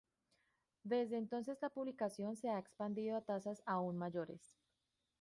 [0.81, 4.55] Desde entonces, la publicación se ha expandido a tasas aún mayores.